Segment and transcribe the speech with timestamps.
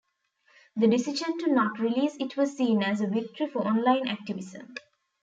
[0.77, 4.73] The decision to not release it was seen as a victory for online activism.